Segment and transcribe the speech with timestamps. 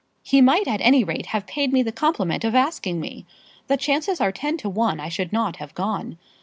[0.23, 3.27] "He might at any rate have paid me the compliment of asking me.
[3.67, 6.17] The chances are ten to one I should not have gone.